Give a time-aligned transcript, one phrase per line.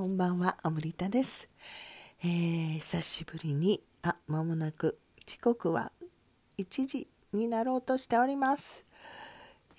[0.00, 1.46] こんばんは、アムリタです。
[2.24, 5.92] えー、久しぶりに、あ、まもなく時刻は
[6.56, 8.86] 1時になろうとしております。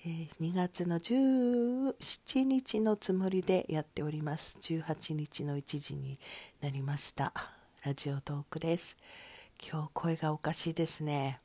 [0.06, 4.58] えー、2月の17日のつもりでやっております。
[4.60, 6.20] 18日の1時に
[6.60, 7.32] なりました。
[7.84, 8.96] ラジオトークです。
[9.60, 11.40] 今日声がおかしいですね。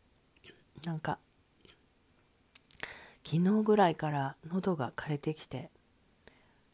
[0.86, 1.18] なんか、
[3.26, 5.72] 昨日ぐらいから喉が枯れてきて、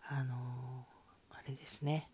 [0.05, 0.72] あのー
[1.46, 2.10] あれですね。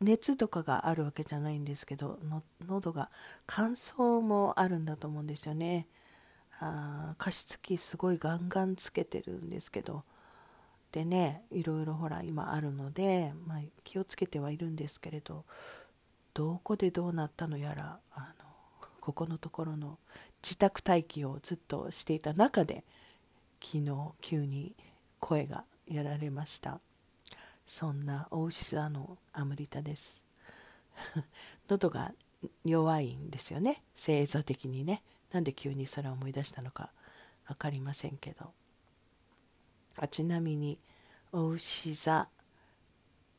[0.00, 3.10] 熱とかがあるわけじゃないんですけどの喉が
[3.46, 5.86] 乾燥もあるんだと思うんですよね。
[6.58, 10.04] あ加湿器すごいガンガンつけてるんですけど。
[10.92, 15.44] でねいろいろほら今あるので、まあ、気をつけてはいるんですけれど
[16.34, 18.44] どこでどうなったのやらあの
[19.00, 19.98] ここのところの
[20.42, 22.84] 自宅待機をずっとしていた中で
[23.62, 24.74] 昨日急に
[25.20, 26.80] 声がやられました。
[27.70, 30.26] そんな大牛座のアムリタです。
[31.70, 32.12] 喉が
[32.64, 33.84] 弱いんですよね。
[33.94, 35.04] 星座的にね。
[35.30, 36.90] なんで急にそれを思い出したのか
[37.46, 38.52] 分かりませんけど。
[39.98, 40.80] あちなみに
[41.30, 42.28] 大牛座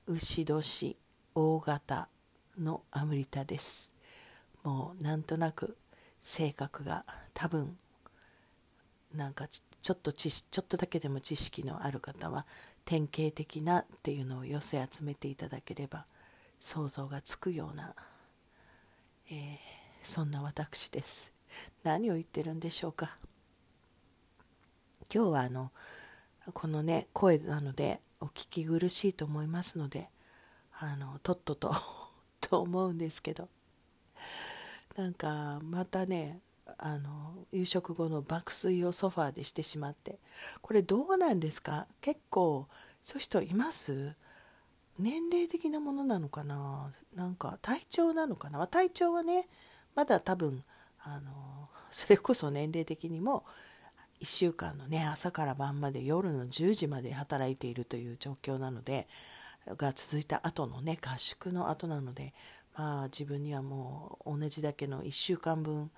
[0.08, 0.98] 牛年
[1.36, 2.08] 大型
[2.58, 3.92] のアムリタです。
[4.64, 5.78] もうなんとなく
[6.22, 7.78] 性格が多分
[9.14, 12.46] なんかちょっとちちょっとだけでも知識のある方は
[12.86, 16.06] 典型的なっていうのを寄せ集めていただければ
[16.60, 17.96] 想像がつくような、
[19.30, 19.58] えー、
[20.04, 21.32] そんな私です。
[21.84, 23.18] 何を言ってるんでしょうか。
[25.14, 25.72] 今日はあの
[26.54, 30.10] このね声なのでお聞き苦しいと思いますので
[30.80, 31.76] あのとっとと
[32.40, 33.50] と思うんですけど。
[34.98, 36.42] なんかまたね
[36.78, 40.20] あの夕食後の爆睡をソファーでしてしまって。
[40.62, 41.88] これどうなんですか？
[42.02, 42.68] 結構
[43.02, 44.16] そういう人います？
[45.00, 46.92] 年齢的なものなのかな？
[47.16, 48.68] なんか体調なのかな？
[48.68, 49.48] 体調はね
[49.96, 50.64] まだ多分
[51.04, 53.44] あのそれこそ年齢的にも
[54.22, 59.08] 1週間のね朝から晩まで夜の10時まで働いているという状況なので
[59.78, 62.34] が続いた後のね合宿の後なので
[62.78, 65.90] まあ自分にはもう同じだけの1週間分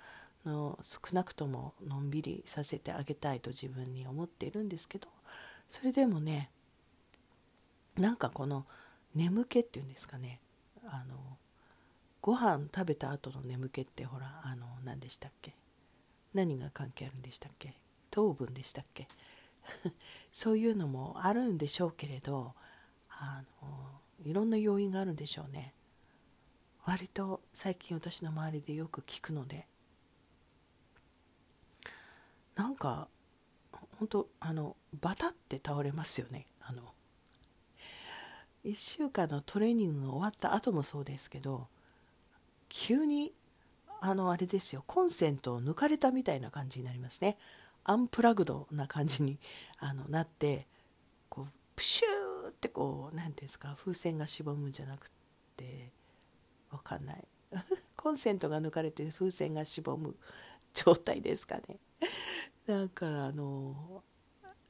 [0.46, 5.08] の少なくとものんびりさせてあげたいと自分に思っているんですけど
[5.70, 6.50] それでもね
[7.96, 8.66] なんかこの
[9.16, 10.40] 眠気っていうんですかね。
[10.86, 11.38] あの
[12.22, 15.56] ご飯食べた後の眠気ってほらあの何でしたっけ？
[16.34, 17.76] 何が関係あるんでしたっけ？
[18.10, 19.08] 糖分でしたっけ？
[20.32, 22.54] そういうのもあるんでしょうけれど
[23.10, 25.74] あのいろんな要因があるんでしょうね。
[26.86, 29.68] 割と最近私の周りでよく聞くので
[32.56, 33.08] なんか
[34.00, 36.46] 本当あのバタって倒れますよね。
[36.62, 36.94] あの
[38.66, 41.68] 1週間のトレーニングが終わった後もそうですけど
[42.70, 43.34] 急に
[44.00, 47.38] あのあれですよコンセントを抜かれたみたいな感じになりますね。
[47.86, 49.40] アンプラグドな感じに
[49.78, 50.68] あのなって
[51.30, 55.10] こうプシューってこう何ていうんですか風船がしぼむんじゃなく
[55.58, 55.92] て
[56.72, 57.24] わかんない。
[57.96, 60.16] コンセントが抜かれて風船がしぼむ。
[60.74, 61.80] 状態ですかね。
[62.68, 64.04] なんかあの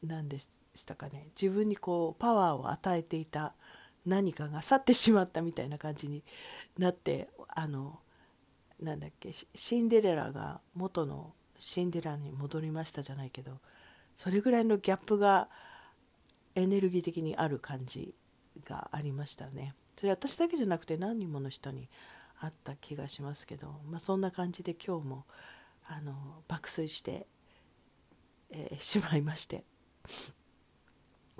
[0.03, 1.29] 何でしたかね。
[1.39, 3.53] 自分にこうパワーを与えていた
[4.05, 6.23] 何かが去ってしまったみたいな感じに
[6.77, 7.99] なってあの
[8.81, 13.59] なんだっけシンデレラが元のシンデレラに戻りましたじゃないけど
[14.17, 15.47] それぐらいのギャップが
[16.55, 18.13] エネルギー的にある感じ
[18.65, 19.73] がありましたね。
[19.97, 21.89] それ私だけじゃなくて何人もの人に
[22.39, 25.25] あった気がしますけど、まあ、そんな感じで今日も
[25.87, 27.27] あの爆睡して、
[28.49, 29.63] えー、 しまいまして。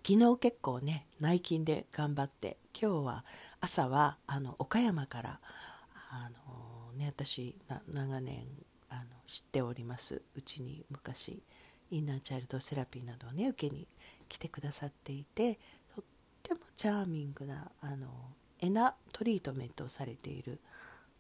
[0.06, 3.26] 昨日結構ね内勤で頑張って今日は
[3.62, 5.40] 朝はあの岡山から
[6.12, 7.56] あの、ね、私
[7.88, 8.46] 長年
[8.90, 11.42] あの知っておりますうちに昔
[11.90, 13.88] インナーチャイルドセラピーなどをね受けに
[14.28, 15.60] 来てくださっていて
[15.96, 16.04] とっ
[16.42, 18.08] てもチャーミングなあの
[18.60, 20.60] エナトリートメントをされている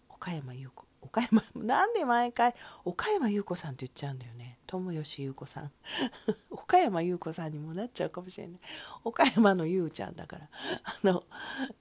[0.09, 2.55] 岡山優子岡山 なんで毎回
[2.85, 4.57] 岡山優子さんって言っちゃうんだよね。
[4.65, 5.71] 友吉優子さん。
[6.49, 8.59] 岡山優子さんにもなっちゃうかもしれない。
[9.03, 10.49] 岡山の優ちゃんだから。
[10.83, 11.23] あの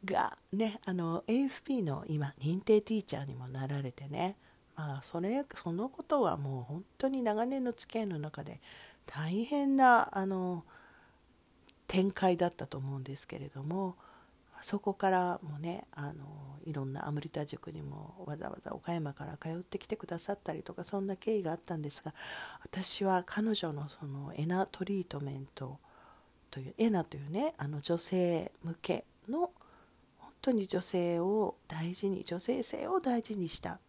[0.05, 4.37] がねあの AFP の今認定ティーチャーにもなられてね。
[4.75, 8.61] まあそれそのことはもう本当に長年の付き合いの中で
[9.07, 10.65] 大変なあの
[11.87, 13.97] 展開だったと思うんですけれども。
[14.63, 16.25] そこからもねあの
[16.65, 22.15] いろんなアムリタ塾にもわざわざ岡山から通ってきてくださったりとかそんな経緯があったんですが
[22.65, 25.79] 私は彼女のそのエナトリートメント
[26.51, 29.51] というエナというねあの女性向けの
[30.19, 33.81] 本当に女性を大事に女性性を大事にした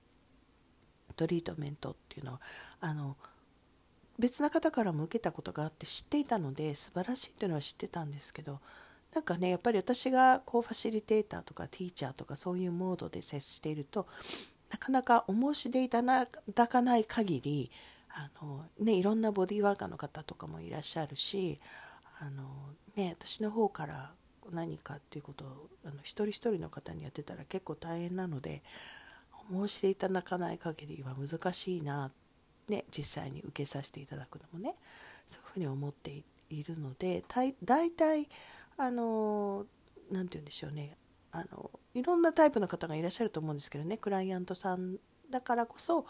[1.15, 2.41] トリートメントっていうのは
[2.79, 3.15] あの
[4.17, 8.59] 別な方からも受けたことがあって知っていたので素晴らしいっていうのは知ってたんですけど
[9.13, 14.07] なんかねやっぱり私がこうファシリテーターとかティーチャーとかそういうモードで接していると
[14.71, 16.27] なかなかお申し出いただ
[16.67, 17.71] かない限り
[18.09, 21.59] あの、ね、いろんなボディーワーカーの方とかもいらっしゃるし
[22.19, 22.43] あの、
[22.95, 24.11] ね、私の方から
[24.51, 28.63] 何かっていうことをあの一人一人の方にやってたら結構大変なので
[29.51, 32.11] お申し出いただかない限りは難しいな、
[32.67, 34.75] ね、実際に受けさせていただくのもね
[35.27, 37.53] そういうふうに思っているので大
[37.91, 38.27] 体
[38.77, 39.65] あの
[40.11, 40.97] 何て言うんでしょうね。
[41.31, 43.97] あのいろんなタイプの方がいらっしゃると思うんですけどね。
[43.97, 44.97] クライアントさん
[45.29, 46.05] だからこそ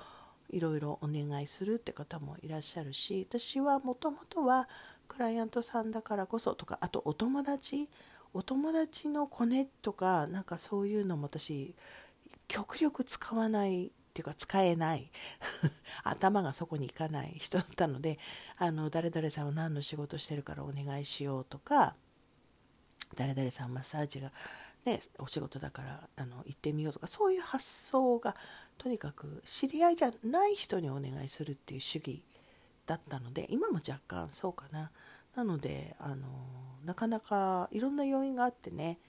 [0.49, 4.67] いろいろお願いするって方もいらっしゃるし私はもともとは
[5.07, 7.89] クライアントさんだからこそとかあとお友達。
[8.35, 11.75] お友達のコネとかなんかそういうのも私
[12.47, 15.11] 極力使わないっていうか使えない。
[16.03, 18.19] 頭がそこに行かない人だったので
[18.57, 21.95] あの誰々さんは何の仕事してるからお願いしようとか
[23.13, 24.31] 誰々さんマッサージが
[24.85, 28.35] ね、お仕事だからあの行ってみようとかそういう発想が
[28.77, 32.21] とにかく知り合いじゃない人にお願いするっていう主義
[32.85, 34.91] だったので今も若干そうかな。
[35.35, 36.27] なのであの
[36.85, 38.99] なかなかいろんな要因があってね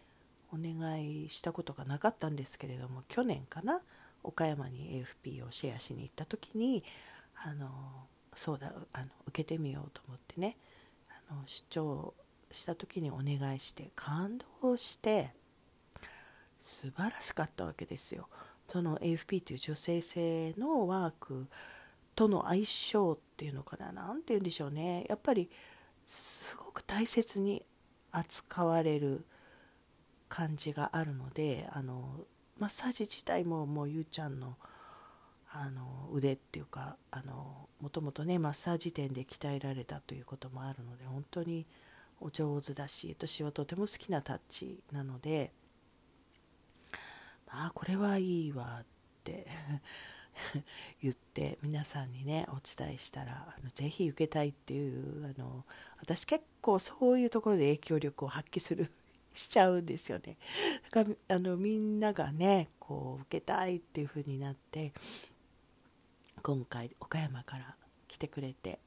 [0.52, 3.80] お願いしたことがなかったんですけれども去年かな
[4.22, 6.82] 岡山に AFP をシェアしに行った時に
[7.44, 7.68] あの
[8.34, 10.56] そうだあの受けてみようと思ってね
[11.28, 12.14] あの出張
[12.54, 15.32] した時にお願いして感動して
[16.60, 18.28] 素晴らしかったわけですよ。
[18.68, 21.46] その AFP という女性性のワーク
[22.14, 23.92] との相性っていうのかな？
[23.92, 25.50] 何て言うんでしょうねやっぱり
[26.06, 27.62] すごく大切に
[28.12, 29.26] 扱われる
[30.28, 32.24] 感じがあるのであの
[32.58, 34.56] マッサージ自体ももうゆうちゃんの
[35.52, 41.66] あの腕っていうかあのもともとねマッサージ店で鍛えられたということもあるので本当に
[42.24, 45.52] お上手だし私はとても好きなタッチなので
[47.48, 48.86] あこれはいいわっ
[49.22, 49.46] て
[51.02, 55.66] 言って皆さんにねお伝えしたらあのぜひ受けたいっていうあの
[56.00, 58.90] 私結構そういうところで影響力を発揮する
[59.34, 60.38] しちゃうんですよね。
[60.90, 64.92] だからあのみんながねこう受けたいっていう風になって
[66.42, 67.76] 今回岡山から
[68.08, 68.78] 来てくれて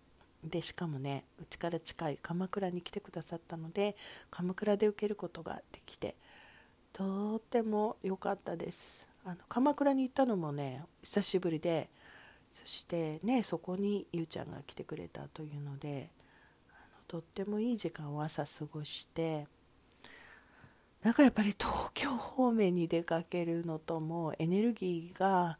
[0.43, 3.95] でしかもねうちから近い鎌倉に来てくださったので
[4.29, 6.15] 鎌倉で受けることができて
[6.93, 9.07] とっても良かったです。
[9.23, 11.89] あの鎌倉に行ったのもね久しぶりで
[12.49, 16.09] そしてねそこにゆうちゃんが来てくれたというので
[16.71, 19.47] あのとってもいい時間を朝過ごして
[21.03, 25.59] なんかやっぱり東京方面に出かけるのともエネルギーが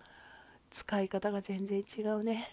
[0.69, 2.49] 使い方が全然違うね。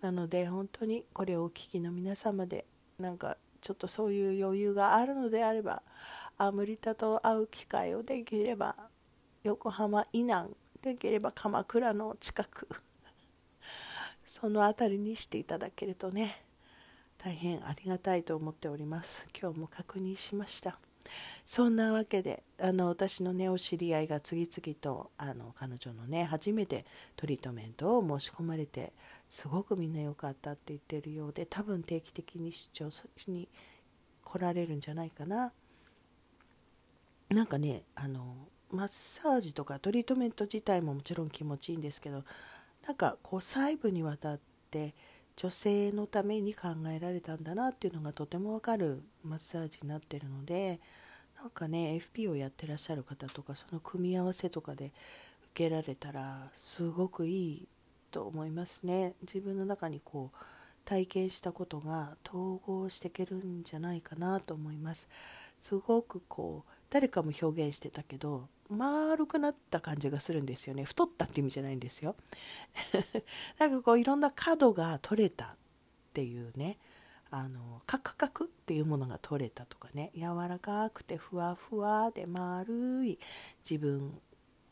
[0.00, 2.66] なので本当にこれをお聞きの皆様で
[2.98, 5.82] なんかちょっとそういう余裕があるのであれば
[6.38, 8.76] アムリタと会う機会をできれば
[9.42, 10.50] 横浜以南
[10.82, 12.68] できれば鎌倉の近く
[14.24, 16.42] その辺りにしていただけるとね
[17.18, 19.26] 大変ありがたいと思っております。
[19.36, 20.78] 今日も確認しました。
[21.44, 26.84] そんなわけであの私のねお知り合いが次々とあの彼女のね初めて
[27.16, 28.92] トリートメントを申し込まれて
[29.28, 33.48] すごくみんな良かったって言ってるようで多分定期的に出張しに
[34.24, 35.52] 来られるんじゃないかな。
[37.28, 42.24] なんかねあのマッサージとかトリートメント自体ももちろん気持ちいいんですけど
[42.86, 44.40] なんかこう細部にわたっ
[44.70, 44.94] て
[45.36, 50.80] 女性のために考えられたんだなっていうのがとてもわかるマッサージになってるので
[51.36, 54.92] なんかね FP をやってらっしゃる方とかその組み合わせとかで
[55.52, 57.68] 受けられたらすごくいい
[58.10, 59.14] と思いますね。
[59.22, 60.36] 自分の中にこう
[60.84, 65.08] 体験したことが統合していけるんじゃないかなと思います。
[65.58, 70.84] すごくこう誰かも表現してたけど丸くなった感じがするんですよね。
[70.84, 72.16] 太ったって意味じゃないんですよ。
[73.58, 75.56] なんかこういろんな角が取れたっ
[76.12, 76.78] ていうね。
[77.28, 80.12] あのカクカクっていうものが取れたとかね。
[80.14, 83.18] 柔らかくてふわふわで丸い
[83.68, 84.20] 自分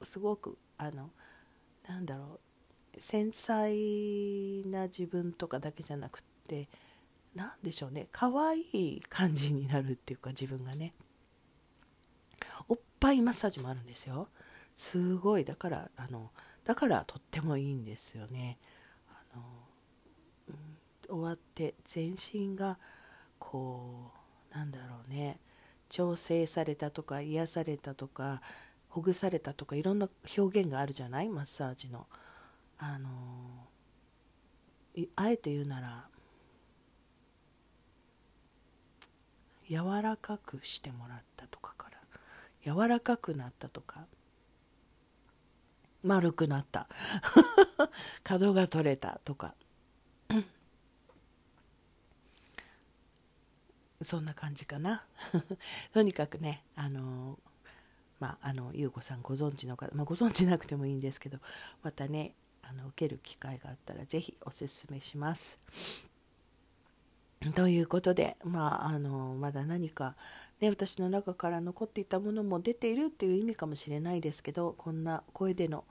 [0.02, 1.10] すごくあの
[1.88, 2.40] なんだろう。
[2.98, 6.68] 繊細な自分とかだけじゃなくって
[7.34, 8.06] 何でしょうね。
[8.10, 10.92] 可愛い感じになるっていうか自分がね。
[12.68, 14.28] おっぱいマッサージもあるんですよ。
[14.76, 15.44] すごい。
[15.44, 16.30] だからあの
[16.64, 18.58] だからとってもいいんですよね。
[19.08, 19.42] あの、
[20.48, 20.56] うん、
[21.08, 22.78] 終わって全身が
[23.38, 24.12] こ
[24.52, 25.40] うなんだろうね。
[25.90, 28.42] 調整されたとか癒されたとか
[28.88, 31.28] ほぐされたとかいろんな表現があるじゃない？
[31.28, 32.06] マッサージの。
[32.78, 33.10] あの
[35.16, 36.08] あえて言うなら
[39.68, 41.98] 柔らかくしてもらったとかから
[42.64, 44.06] 柔らかくなったとか
[46.02, 46.86] 丸くなった
[48.22, 49.54] 角が取れたとか
[54.02, 55.06] そんな感じかな。
[55.94, 57.38] とにかくねあの
[58.20, 61.38] まああの優子さんご存知の方、まあ、ご存知なくてもいいんですけど
[61.82, 62.34] またね
[62.68, 65.58] あの受ける機会があったら是非おすすめします。
[67.54, 70.16] ということで、まあ、あのまだ何か、
[70.60, 75.84] ね、私の中から残っていたものも出ているっていう意味かもしれないですけどこんな声での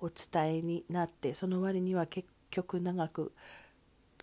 [0.00, 3.32] お伝えになってその割には結局長く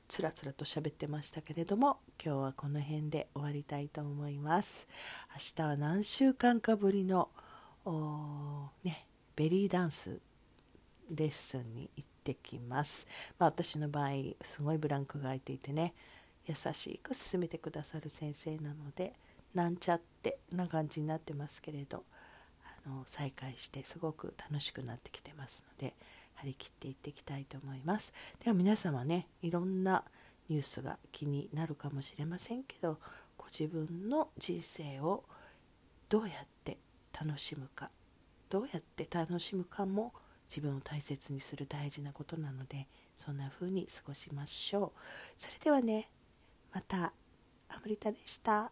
[0.08, 4.88] つらつらと喋ってましたけれども今日はこの辺で終わりたいと思います
[5.34, 7.30] 明日は何週間かぶりの
[8.84, 10.20] ね、ベリーダンス
[11.10, 13.08] レッスンに行ってきます、
[13.38, 14.10] まあ、私の場合
[14.42, 15.94] すごいブランクが空いていてね
[16.48, 19.14] 優しく進めてくださる先生なので
[19.54, 22.04] なんちゃってな感じになってますけれど
[22.86, 25.96] あの再開してすごく楽しくなってきてますので
[26.36, 28.14] 張り切っていっていきたいと思います。
[28.44, 30.04] では皆様ねいろんな
[30.50, 33.00] ニュースが気になるかもしれませんけど
[33.38, 35.24] ご自分の人生を
[36.10, 36.78] どうやって
[37.20, 37.90] 楽しむか
[38.50, 40.14] どうやって楽しむかも
[40.50, 42.88] 自分を大切にする大事なことなので
[43.18, 45.00] そんな風に過ごしましょう
[45.38, 46.10] それではね
[46.74, 47.14] また
[47.70, 48.72] アムリタでした。